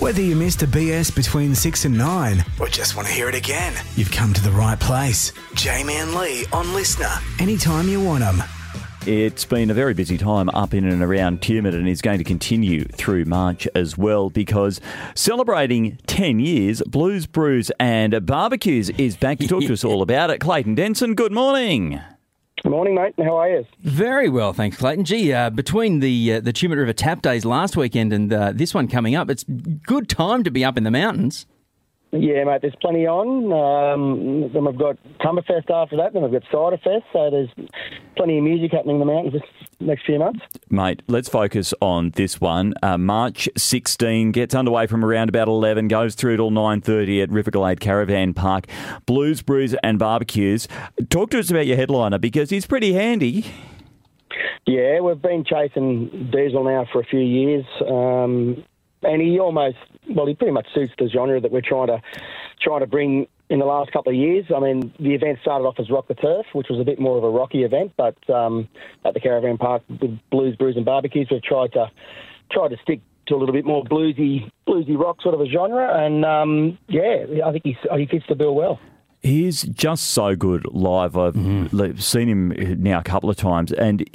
Whether 0.00 0.22
you 0.22 0.36
missed 0.36 0.62
a 0.62 0.66
BS 0.66 1.14
between 1.14 1.54
6 1.54 1.84
and 1.84 1.96
9 1.98 2.44
or 2.58 2.68
just 2.68 2.96
want 2.96 3.08
to 3.08 3.14
hear 3.14 3.28
it 3.28 3.34
again, 3.34 3.74
you've 3.96 4.10
come 4.10 4.32
to 4.32 4.42
the 4.42 4.50
right 4.50 4.78
place. 4.78 5.32
Jamie 5.54 5.96
and 5.96 6.14
Leigh 6.14 6.44
on 6.52 6.72
Listener, 6.74 7.10
anytime 7.38 7.88
you 7.88 8.02
want 8.02 8.20
them. 8.20 8.42
It's 9.06 9.46
been 9.46 9.70
a 9.70 9.74
very 9.74 9.94
busy 9.94 10.18
time 10.18 10.50
up 10.50 10.74
in 10.74 10.84
and 10.84 11.02
around 11.02 11.40
Tumut 11.40 11.74
and 11.74 11.88
is 11.88 12.02
going 12.02 12.18
to 12.18 12.24
continue 12.24 12.84
through 12.84 13.24
March 13.24 13.66
as 13.74 13.96
well 13.96 14.28
because 14.28 14.78
celebrating 15.14 15.96
10 16.06 16.38
years, 16.38 16.82
Blues, 16.82 17.26
Brews 17.26 17.72
and 17.80 18.26
Barbecues 18.26 18.90
is 18.90 19.16
back 19.16 19.38
to 19.38 19.48
talk 19.48 19.62
to 19.62 19.72
us 19.72 19.84
all 19.84 20.02
about 20.02 20.28
it. 20.28 20.38
Clayton 20.38 20.74
Denson, 20.74 21.14
good 21.14 21.32
morning. 21.32 22.00
Morning, 22.64 22.94
mate. 22.94 23.14
How 23.18 23.36
are 23.38 23.50
you? 23.50 23.66
Very 23.80 24.28
well, 24.28 24.52
thanks, 24.52 24.76
Clayton. 24.76 25.04
Gee, 25.04 25.32
uh, 25.32 25.48
between 25.50 26.00
the 26.00 26.34
uh, 26.34 26.40
the 26.40 26.52
Tumut 26.52 26.76
River 26.76 26.92
Tap 26.92 27.22
Days 27.22 27.44
last 27.44 27.76
weekend 27.76 28.12
and 28.12 28.32
uh, 28.32 28.52
this 28.54 28.74
one 28.74 28.86
coming 28.86 29.14
up, 29.14 29.30
it's 29.30 29.44
good 29.44 30.08
time 30.08 30.44
to 30.44 30.50
be 30.50 30.64
up 30.64 30.76
in 30.76 30.84
the 30.84 30.90
mountains. 30.90 31.46
Yeah, 32.12 32.42
mate, 32.42 32.62
there's 32.62 32.74
plenty 32.80 33.06
on. 33.06 33.52
Um, 33.52 34.50
then 34.52 34.64
we've 34.64 34.76
got 34.76 34.98
Cumberfest 35.20 35.70
after 35.70 35.96
that, 35.96 36.12
then 36.12 36.22
we've 36.22 36.32
got 36.32 36.42
Cider 36.50 36.76
Fest, 36.82 37.04
so 37.12 37.30
there's 37.30 37.50
plenty 38.16 38.38
of 38.38 38.42
music 38.42 38.72
happening 38.72 38.96
in 38.96 39.00
the 39.00 39.06
mountains 39.06 39.34
this 39.34 39.68
next 39.78 40.06
few 40.06 40.18
months. 40.18 40.40
Mate, 40.68 41.02
let's 41.06 41.28
focus 41.28 41.72
on 41.80 42.10
this 42.10 42.40
one. 42.40 42.74
Uh, 42.82 42.98
March 42.98 43.48
16 43.56 44.32
gets 44.32 44.56
underway 44.56 44.88
from 44.88 45.04
around 45.04 45.28
about 45.28 45.46
11, 45.46 45.86
goes 45.86 46.16
through 46.16 46.36
till 46.36 46.50
9.30 46.50 47.22
at 47.22 47.30
Riverglade 47.30 47.78
Caravan 47.78 48.34
Park. 48.34 48.66
Blues, 49.06 49.40
Brews 49.40 49.76
and 49.84 49.98
Barbecues. 50.00 50.66
Talk 51.10 51.30
to 51.30 51.38
us 51.38 51.48
about 51.48 51.68
your 51.68 51.76
headliner 51.76 52.18
because 52.18 52.50
he's 52.50 52.66
pretty 52.66 52.92
handy. 52.92 53.46
Yeah, 54.66 55.00
we've 55.00 55.22
been 55.22 55.44
chasing 55.44 56.30
Diesel 56.32 56.64
now 56.64 56.86
for 56.92 57.00
a 57.00 57.04
few 57.04 57.20
years. 57.20 57.64
Um, 57.88 58.64
and 59.02 59.22
he 59.22 59.38
almost 59.38 59.78
well, 60.10 60.26
he 60.26 60.34
pretty 60.34 60.52
much 60.52 60.66
suits 60.74 60.92
the 60.98 61.08
genre 61.08 61.40
that 61.40 61.50
we're 61.50 61.60
trying 61.60 61.88
to 61.88 62.00
trying 62.60 62.80
to 62.80 62.86
bring 62.86 63.26
in 63.48 63.58
the 63.58 63.64
last 63.64 63.90
couple 63.92 64.12
of 64.12 64.16
years. 64.16 64.46
I 64.54 64.60
mean, 64.60 64.92
the 65.00 65.14
event 65.14 65.38
started 65.42 65.64
off 65.64 65.76
as 65.78 65.90
Rock 65.90 66.08
the 66.08 66.14
Turf, 66.14 66.46
which 66.52 66.68
was 66.70 66.80
a 66.80 66.84
bit 66.84 67.00
more 67.00 67.18
of 67.18 67.24
a 67.24 67.30
rocky 67.30 67.64
event, 67.64 67.92
but 67.96 68.16
um, 68.30 68.68
at 69.04 69.14
the 69.14 69.20
Caravan 69.20 69.58
Park 69.58 69.82
with 69.88 70.18
Blues, 70.30 70.56
Brews 70.56 70.76
and 70.76 70.84
Barbecues, 70.84 71.28
we've 71.30 71.42
tried 71.42 71.72
to 71.72 71.90
try 72.52 72.68
to 72.68 72.76
stick 72.82 73.00
to 73.26 73.34
a 73.34 73.38
little 73.38 73.52
bit 73.52 73.64
more 73.64 73.84
bluesy, 73.84 74.50
bluesy 74.66 74.98
rock 74.98 75.22
sort 75.22 75.34
of 75.34 75.40
a 75.40 75.46
genre, 75.46 76.04
and 76.04 76.24
um, 76.24 76.78
yeah, 76.88 77.24
I 77.44 77.52
think 77.52 77.64
he's, 77.64 77.76
he 77.96 78.06
fits 78.06 78.24
the 78.28 78.34
bill 78.34 78.54
well. 78.54 78.80
He's 79.22 79.62
just 79.62 80.04
so 80.04 80.34
good 80.34 80.66
live. 80.70 81.16
I've 81.16 81.34
mm-hmm. 81.34 81.98
seen 81.98 82.28
him 82.28 82.82
now 82.82 83.00
a 83.00 83.02
couple 83.02 83.28
of 83.28 83.36
times, 83.36 83.70
and 83.70 84.08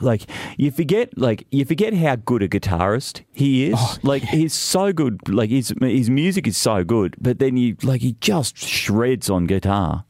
like 0.00 0.22
you 0.58 0.70
forget, 0.70 1.16
like 1.16 1.46
you 1.50 1.64
forget 1.64 1.94
how 1.94 2.16
good 2.16 2.42
a 2.42 2.48
guitarist 2.48 3.22
he 3.32 3.70
is. 3.70 3.74
Oh, 3.78 3.96
like 4.02 4.22
yeah. 4.24 4.30
he's 4.30 4.52
so 4.52 4.92
good. 4.92 5.26
Like 5.26 5.48
his 5.48 5.74
his 5.80 6.10
music 6.10 6.46
is 6.46 6.58
so 6.58 6.84
good, 6.84 7.16
but 7.18 7.38
then 7.38 7.56
you 7.56 7.76
like 7.82 8.02
he 8.02 8.16
just 8.20 8.58
shreds 8.58 9.30
on 9.30 9.46
guitar. 9.46 10.04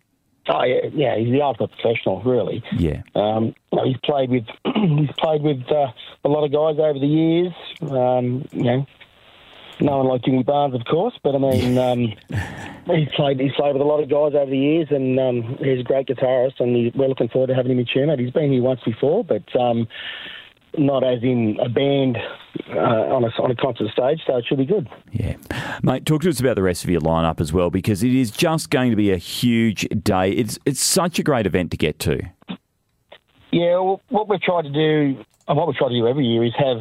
Oh 0.48 0.64
yeah, 0.64 0.88
yeah. 0.92 1.16
He's 1.16 1.30
the 1.30 1.40
ultimate 1.40 1.70
professional, 1.78 2.20
really. 2.22 2.64
Yeah. 2.76 3.02
Um, 3.14 3.54
he's 3.84 3.96
played 4.04 4.30
with 4.30 4.44
he's 4.74 5.12
played 5.18 5.42
with 5.42 5.62
uh, 5.70 5.92
a 6.24 6.28
lot 6.28 6.44
of 6.44 6.50
guys 6.50 6.82
over 6.82 6.98
the 6.98 7.06
years. 7.06 7.52
Um, 7.82 8.44
you 8.50 8.64
know, 8.64 8.86
no 9.80 9.98
one 9.98 10.06
like 10.08 10.24
Jimmy 10.24 10.42
Barnes, 10.42 10.74
of 10.74 10.84
course, 10.84 11.14
but 11.22 11.34
I 11.34 11.38
mean, 11.38 11.78
um, 11.78 12.14
he's 12.86 13.08
played 13.14 13.40
he's 13.40 13.52
played 13.52 13.72
with 13.72 13.82
a 13.82 13.84
lot 13.84 14.02
of 14.02 14.08
guys 14.08 14.32
over 14.34 14.50
the 14.50 14.58
years, 14.58 14.88
and 14.90 15.18
um, 15.18 15.56
he's 15.58 15.80
a 15.80 15.84
great 15.84 16.06
guitarist, 16.06 16.60
and 16.60 16.74
he, 16.74 16.92
we're 16.94 17.08
looking 17.08 17.28
forward 17.28 17.48
to 17.48 17.54
having 17.54 17.72
him 17.72 17.78
in 17.78 17.86
Tumut. 17.86 18.18
He's 18.18 18.30
been 18.30 18.52
here 18.52 18.62
once 18.62 18.80
before, 18.84 19.24
but 19.24 19.44
um, 19.58 19.86
not 20.76 21.04
as 21.04 21.22
in 21.22 21.58
a 21.60 21.68
band 21.68 22.18
uh, 22.70 22.78
on 22.78 23.24
a 23.24 23.28
on 23.42 23.50
a 23.50 23.56
concert 23.56 23.90
stage, 23.92 24.20
so 24.26 24.36
it 24.36 24.44
should 24.48 24.58
be 24.58 24.66
good. 24.66 24.88
Yeah, 25.10 25.36
mate. 25.82 26.06
Talk 26.06 26.22
to 26.22 26.28
us 26.28 26.40
about 26.40 26.56
the 26.56 26.62
rest 26.62 26.84
of 26.84 26.90
your 26.90 27.00
lineup 27.00 27.40
as 27.40 27.52
well, 27.52 27.70
because 27.70 28.02
it 28.02 28.14
is 28.14 28.30
just 28.30 28.70
going 28.70 28.90
to 28.90 28.96
be 28.96 29.10
a 29.10 29.16
huge 29.16 29.88
day. 30.02 30.30
It's 30.30 30.58
it's 30.64 30.82
such 30.82 31.18
a 31.18 31.22
great 31.22 31.46
event 31.46 31.70
to 31.72 31.76
get 31.76 31.98
to. 32.00 32.20
Yeah, 33.50 33.78
well, 33.80 34.00
what 34.08 34.28
we've 34.28 34.40
tried 34.40 34.62
to 34.62 34.70
do, 34.70 35.22
and 35.46 35.58
what 35.58 35.68
we 35.68 35.74
try 35.74 35.88
to 35.88 35.94
do 35.94 36.06
every 36.06 36.24
year, 36.24 36.42
is 36.44 36.54
have 36.58 36.78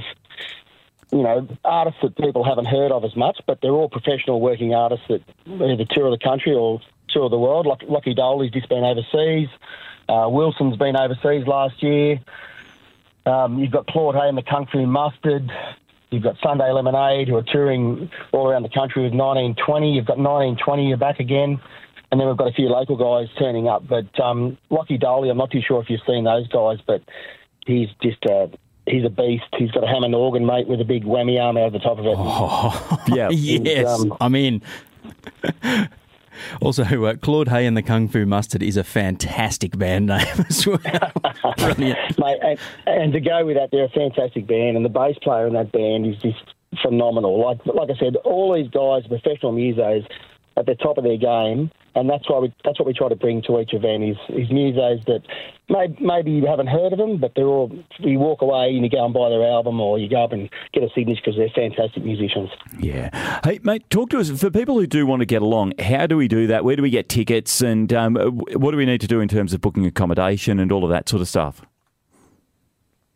you 1.12 1.24
know, 1.24 1.48
artists 1.66 2.00
that 2.02 2.16
people 2.18 2.44
haven't 2.44 2.66
heard 2.66 2.92
of 2.92 3.04
as 3.04 3.16
much, 3.16 3.40
but 3.46 3.60
they're 3.62 3.72
all 3.72 3.90
professional 3.90 4.40
working 4.40 4.74
artists 4.74 5.06
that 5.10 5.22
either 5.46 5.86
tour 5.92 6.10
the 6.10 6.18
country 6.18 6.54
or 6.54 6.80
tour 7.10 7.30
the 7.30 7.38
world. 7.38 7.66
Like 7.66 7.82
Lachy 7.90 8.16
Doley's 8.16 8.52
just 8.52 8.70
been 8.70 8.84
overseas. 8.84 9.50
Uh, 10.08 10.28
Wilson's 10.30 10.78
been 10.78 10.96
overseas 10.96 11.46
last 11.48 11.84
year. 11.84 12.20
Um, 13.26 13.60
you've 13.60 13.72
got 13.72 13.88
Claude 13.88 14.16
Hay 14.16 14.30
and 14.30 14.38
the 14.38 14.68
Fu 14.72 14.86
Mustard. 14.86 15.52
You've 16.12 16.24
got 16.24 16.36
Sunday 16.44 16.72
Lemonade 16.72 17.28
who 17.28 17.36
are 17.36 17.44
touring 17.44 18.10
all 18.32 18.48
around 18.50 18.64
the 18.64 18.70
country 18.70 19.04
with 19.04 19.14
1920. 19.14 19.94
You've 19.94 20.06
got 20.06 20.18
1920, 20.18 20.88
you're 20.88 20.98
back 20.98 21.20
again. 21.20 21.60
And 22.12 22.20
then 22.20 22.28
we've 22.28 22.38
got 22.38 22.48
a 22.48 22.54
few 22.54 22.68
local 22.68 22.98
guys 22.98 23.34
turning 23.40 23.70
up. 23.70 23.88
But 23.88 24.20
um, 24.20 24.58
Lachy 24.70 25.00
I'm 25.02 25.38
not 25.38 25.52
too 25.52 25.62
sure 25.66 25.82
if 25.82 25.90
you've 25.90 26.02
seen 26.06 26.26
those 26.26 26.48
guys, 26.48 26.80
but 26.86 27.02
he's 27.66 27.88
just 28.02 28.26
a 28.26 28.50
he's 28.92 29.06
a 29.06 29.10
beast. 29.10 29.46
He's 29.58 29.72
got 29.72 29.84
a 29.84 29.88
Hammond 29.88 30.14
organ, 30.14 30.46
mate, 30.46 30.68
with 30.68 30.82
a 30.82 30.86
big 30.86 31.04
whammy 31.04 31.42
arm 31.42 31.58
out 31.58 31.68
of 31.68 31.74
the 31.74 31.80
top 31.80 31.98
of 31.98 32.06
it. 32.06 32.16
Oh, 32.18 33.04
yeah, 33.08 33.30
yes, 33.32 33.88
um, 33.88 34.16
I'm 34.22 34.36
in. 34.36 34.62
Also, 36.60 36.84
uh, 36.84 37.16
Claude 37.16 37.50
Hay 37.50 37.68
and 37.68 37.78
the 37.78 37.84
Kung 37.84 38.08
Fu 38.08 38.26
Mustard 38.26 38.64
is 38.64 38.76
a 38.76 38.84
fantastic 38.84 39.78
band 39.78 40.08
name 40.08 40.46
as 40.50 40.66
well. 40.66 40.80
Brilliant. 41.58 42.18
Mate, 42.18 42.40
and, 42.42 42.60
and, 42.88 43.14
to 43.14 43.20
go 43.20 43.46
with 43.46 43.58
that, 43.58 43.70
they're 43.72 43.86
a 43.86 43.90
fantastic 43.90 44.48
band, 44.48 44.76
and 44.76 44.84
the 44.84 44.90
bass 44.90 45.16
player 45.22 45.46
in 45.46 45.54
that 45.54 45.72
band 45.72 46.08
is 46.08 46.18
just 46.18 46.44
phenomenal. 46.82 47.40
Like 47.40 47.64
like 47.66 47.90
I 47.90 48.00
said, 48.00 48.16
all 48.18 48.54
these 48.54 48.70
guys, 48.70 49.06
professional 49.08 49.54
musos, 49.54 50.08
at 50.58 50.66
the 50.66 50.76
top 50.76 50.98
of 50.98 51.04
their 51.04 51.18
game, 51.18 51.72
and 51.96 52.10
that's 52.10 52.30
why 52.30 52.40
we 52.40 52.54
that's 52.64 52.80
what 52.80 52.88
we 52.88 52.94
try 52.94 53.10
to 53.10 53.16
bring 53.16 53.42
to 53.44 53.60
each 53.60 53.74
event 53.74 54.04
is 54.04 54.18
is 54.30 54.50
musos 54.50 55.06
that 55.06 55.22
may, 55.70 55.96
maybe 56.00 56.32
you 56.32 56.46
haven't 56.46 56.68
heard 56.68 56.94
of 56.94 57.00
them, 57.00 57.18
but 57.18 57.34
they're 57.36 57.46
all 57.46 57.72
you 58.00 58.20
walk 58.20 58.42
away 58.42 58.70
and 58.70 58.84
you 58.84 58.90
go 58.90 59.04
and 59.04 59.14
buy 59.14 59.30
their 59.30 59.46
album 59.46 59.80
or 59.80 60.00
you 60.00 60.10
go 60.10 60.24
up 60.24 60.32
and 60.32 60.50
get 60.74 60.84
a 60.84 60.90
signature 60.96 61.22
because 61.24 61.38
they're 61.38 61.50
fantastic 61.50 62.04
musicians. 62.04 62.50
Yeah, 62.80 63.40
hey 63.44 63.60
mate, 63.64 63.90
talk 63.90 64.10
to 64.12 64.20
us 64.20 64.30
for 64.30 64.50
people 64.50 64.80
who 64.80 64.88
do 64.88 65.06
want 65.06 65.22
to 65.22 65.26
get 65.26 65.42
along. 65.42 65.74
How 65.80 66.08
do 66.08 66.18
we 66.18 66.28
do 66.28 66.48
that? 66.48 66.64
Where 66.64 66.76
do 66.76 66.82
we 66.82 66.90
get 66.90 67.10
tickets, 67.10 67.62
and 67.62 67.92
um, 67.94 68.16
what 68.16 68.72
do 68.72 68.78
we 68.78 68.86
need 68.86 69.02
to 69.02 69.08
do 69.08 69.20
in 69.20 69.28
terms 69.28 69.54
of 69.54 69.62
booking 69.62 69.86
accommodation 69.86 70.60
and 70.60 70.72
all 70.72 70.84
of 70.84 70.90
that 70.90 71.10
sort 71.10 71.22
of 71.22 71.28
stuff? 71.28 71.62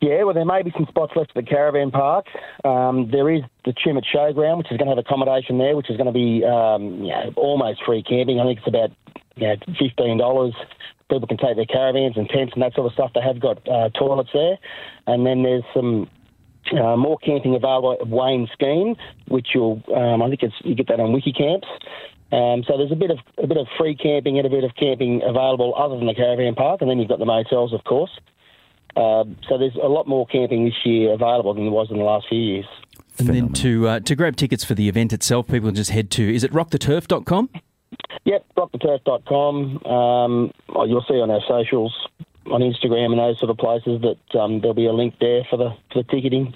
Yeah, 0.06 0.22
well, 0.22 0.36
there 0.36 0.46
may 0.46 0.62
be 0.62 0.72
some 0.78 0.86
spots 0.88 1.14
left 1.16 1.32
at 1.36 1.46
the 1.46 1.50
caravan 1.50 1.90
park. 1.90 2.28
Um, 2.64 3.10
there 3.10 3.28
is 3.34 3.42
the 3.66 3.74
Tumut 3.74 4.06
Showground, 4.14 4.60
which 4.60 4.72
is 4.72 4.78
going 4.78 4.86
to 4.86 4.96
have 4.96 5.00
accommodation 5.00 5.58
there, 5.58 5.76
which 5.76 5.90
is 5.90 5.98
going 5.98 6.06
to 6.06 6.14
be 6.14 6.46
um, 6.46 7.02
you 7.02 7.10
know, 7.10 7.34
almost 7.36 7.84
free 7.84 8.04
camping. 8.04 8.40
I 8.40 8.46
think 8.46 8.60
it's 8.60 8.68
about 8.68 8.92
you 9.36 9.48
know, 9.48 9.56
fifteen 9.80 10.20
dollars. 10.20 10.54
People 11.10 11.28
can 11.28 11.38
take 11.38 11.56
their 11.56 11.66
caravans 11.66 12.18
and 12.18 12.30
tents 12.30 12.54
and 12.54 12.62
that 12.62 12.76
sort 12.76 12.86
of 12.86 12.94
stuff. 12.94 13.14
They 13.16 13.22
have 13.22 13.40
got 13.40 13.68
uh, 13.68 13.90
toilets 13.98 14.30
there, 14.32 14.60
and 15.08 15.26
then 15.26 15.42
there's 15.42 15.64
some 15.74 16.08
uh, 16.72 16.96
more 16.96 17.18
camping 17.18 17.56
available 17.56 17.94
at 18.00 18.08
Wayne 18.08 18.48
Scheme, 18.54 18.96
which 19.28 19.56
you'll 19.56 19.82
um, 19.96 20.22
I 20.22 20.30
think 20.30 20.44
it's 20.44 20.54
you 20.64 20.76
get 20.76 20.88
that 20.90 21.00
on 21.00 21.20
WikiCamps. 21.20 21.66
Um, 22.32 22.64
so 22.68 22.78
there's 22.78 22.92
a 22.92 22.96
bit 22.96 23.10
of 23.10 23.18
a 23.42 23.48
bit 23.48 23.58
of 23.58 23.66
free 23.76 23.96
camping 23.96 24.38
and 24.38 24.46
a 24.46 24.52
bit 24.52 24.64
of 24.64 24.76
camping 24.76 25.24
available 25.26 25.74
other 25.76 25.98
than 25.98 26.06
the 26.06 26.14
caravan 26.14 26.54
park, 26.54 26.82
and 26.82 26.92
then 26.92 27.00
you've 27.00 27.10
got 27.10 27.18
the 27.18 27.26
motels, 27.26 27.74
of 27.74 27.84
course. 27.86 28.12
Um, 28.96 29.38
so 29.50 29.58
there's 29.58 29.76
a 29.76 29.88
lot 29.88 30.08
more 30.08 30.26
camping 30.28 30.66
this 30.66 30.86
year 30.86 31.14
available 31.14 31.54
than 31.54 31.66
there 31.66 31.72
was 31.72 31.90
in 31.92 31.98
the 31.98 32.04
last 32.04 32.28
few 32.30 32.40
years. 32.40 32.66
And 33.18 33.30
then 33.30 33.54
to 33.54 33.88
uh, 33.88 34.00
to 34.02 34.16
grab 34.16 34.36
tickets 34.36 34.64
for 34.64 34.74
the 34.74 34.90
event 34.90 35.14
itself, 35.14 35.48
people 35.48 35.72
just 35.72 35.92
head 35.92 36.12
to 36.12 36.36
is 36.36 36.44
it 36.44 36.52
rocktheturf.com? 36.52 37.50
Yep, 38.26 38.46
rocktheturf.com. 38.58 39.86
Um, 39.86 40.52
you'll 40.88 41.06
see 41.08 41.16
on 41.16 41.32
our 41.32 41.42
socials, 41.48 41.94
on 42.52 42.62
Instagram 42.62 43.12
and 43.12 43.20
those 43.20 43.40
sort 43.40 43.52
of 43.52 43.58
places 43.58 44.02
that 44.02 44.40
um, 44.40 44.60
there'll 44.60 44.74
be 44.74 44.88
a 44.88 44.94
link 44.94 45.16
there 45.20 45.44
for 45.50 45.58
the 45.58 45.70
for 45.92 46.04
the 46.04 46.10
ticketing. 46.10 46.54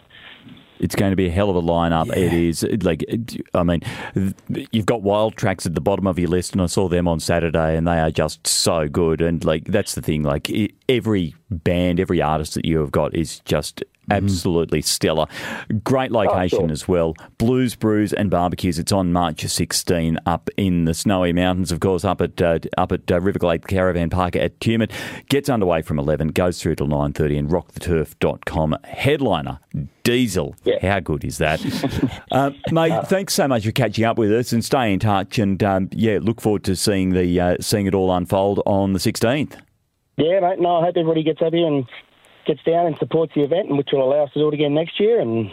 It's 0.79 0.95
going 0.95 1.12
to 1.12 1.16
be 1.16 1.28
a 1.28 1.31
hell 1.31 1.50
of 1.50 1.56
a 1.56 1.62
lineup. 1.62 2.07
Yeah. 2.07 2.16
It 2.16 2.34
is 2.34 2.63
like, 2.81 3.06
I 3.53 3.63
mean, 3.63 3.81
you've 4.71 4.86
got 4.86 5.01
Wild 5.01 5.36
Tracks 5.36 5.65
at 5.65 5.75
the 5.75 5.81
bottom 5.81 6.07
of 6.07 6.18
your 6.18 6.30
list, 6.30 6.54
and 6.54 6.62
I 6.62 6.68
saw 6.68 6.88
them 6.88 7.07
on 7.07 7.19
Saturday, 7.19 7.75
and 7.75 7.88
they 7.88 8.00
are 8.00 8.12
just 8.12 8.48
so 8.48 8.88
good. 8.88 9.21
And 9.21 9.44
like, 9.44 9.65
that's 9.65 9.95
the 9.95 10.01
thing. 10.01 10.24
Like, 10.24 10.50
every 10.88 11.36
band, 11.50 12.00
every 12.00 12.21
artist 12.21 12.54
that 12.54 12.65
you 12.65 12.80
have 12.80 12.92
got 12.92 13.13
is 13.15 13.39
just. 13.42 13.83
Absolutely 14.09 14.81
stellar. 14.81 15.27
Great 15.83 16.11
location 16.11 16.59
oh, 16.59 16.67
sure. 16.67 16.71
as 16.71 16.88
well. 16.88 17.15
Blues, 17.38 17.75
Brews, 17.75 18.13
and 18.13 18.29
Barbecues. 18.29 18.79
It's 18.79 18.91
on 18.91 19.11
March 19.13 19.41
16 19.41 20.19
up 20.25 20.50
in 20.57 20.85
the 20.85 20.94
snowy 20.94 21.33
mountains, 21.33 21.71
of 21.71 21.79
course, 21.79 22.03
up 22.03 22.21
at 22.21 22.41
uh, 22.41 22.59
up 22.77 22.91
at 22.91 23.11
uh, 23.11 23.19
Riverglade 23.19 23.67
Caravan 23.67 24.09
Park 24.09 24.35
at 24.35 24.59
Tumut. 24.59 24.91
Gets 25.29 25.50
underway 25.50 25.81
from 25.81 26.00
11, 26.00 26.29
goes 26.29 26.61
through 26.61 26.75
till 26.75 26.88
9.30 26.88 27.39
and 27.39 27.50
rocktheturf.com. 27.50 28.77
Headliner, 28.83 29.59
Diesel. 30.03 30.56
Yeah. 30.63 30.79
How 30.81 31.00
good 31.00 31.23
is 31.23 31.38
that? 31.38 31.61
uh, 32.31 32.51
mate, 32.71 32.91
uh, 32.91 33.03
thanks 33.03 33.33
so 33.33 33.47
much 33.47 33.65
for 33.65 33.71
catching 33.71 34.06
up 34.06 34.17
with 34.17 34.31
us 34.31 34.51
and 34.51 34.63
stay 34.63 34.94
in 34.94 35.00
touch. 35.00 35.39
And 35.39 35.61
um, 35.63 35.89
yeah, 35.91 36.19
look 36.21 36.41
forward 36.41 36.63
to 36.65 36.75
seeing 36.75 37.11
the 37.11 37.39
uh, 37.39 37.57
seeing 37.59 37.85
it 37.85 37.95
all 37.95 38.11
unfold 38.11 38.61
on 38.65 38.94
the 38.94 39.00
16th. 39.00 39.59
Yeah, 40.17 40.39
mate. 40.41 40.59
No, 40.59 40.77
I 40.77 40.85
hope 40.85 40.97
everybody 40.97 41.23
gets 41.23 41.41
up 41.41 41.53
here 41.53 41.67
and 41.67 41.85
gets 42.50 42.63
down 42.63 42.88
and 42.88 42.98
supports 42.98 43.34
the 43.36 43.44
event, 43.44 43.69
and 43.69 43.78
which 43.78 43.90
will 43.94 44.04
allow 44.04 44.24
us 44.24 44.34
to 44.34 44.40
do 44.40 44.48
it 44.48 44.54
again 44.54 44.74
next 44.74 45.00
year 45.00 45.19
and 45.22 45.51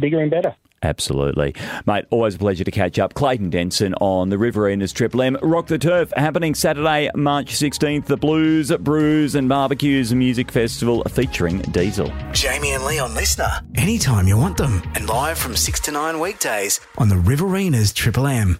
bigger 0.00 0.20
and 0.20 0.30
better. 0.30 0.54
Absolutely. 0.82 1.54
Mate, 1.86 2.04
always 2.10 2.34
a 2.34 2.38
pleasure 2.38 2.62
to 2.62 2.70
catch 2.70 2.98
up. 2.98 3.14
Clayton 3.14 3.48
Denson 3.48 3.94
on 4.02 4.28
the 4.28 4.36
Riverinas 4.36 4.92
Triple 4.92 5.22
M. 5.22 5.38
Rock 5.40 5.66
the 5.66 5.78
Turf 5.78 6.12
happening 6.14 6.54
Saturday, 6.54 7.10
March 7.14 7.54
16th. 7.54 8.04
The 8.04 8.18
Blues, 8.18 8.70
Brews 8.70 9.34
and 9.34 9.48
Barbecues 9.48 10.14
Music 10.14 10.52
Festival 10.52 11.02
featuring 11.04 11.60
Diesel. 11.60 12.12
Jamie 12.32 12.72
and 12.72 12.84
Leigh 12.84 12.98
on 12.98 13.14
Listener. 13.14 13.48
Anytime 13.76 14.28
you 14.28 14.36
want 14.36 14.58
them. 14.58 14.82
And 14.94 15.08
live 15.08 15.38
from 15.38 15.56
6 15.56 15.80
to 15.80 15.92
9 15.92 16.20
weekdays 16.20 16.80
on 16.98 17.08
the 17.08 17.14
Riverinas 17.14 17.94
Triple 17.94 18.26
M. 18.26 18.58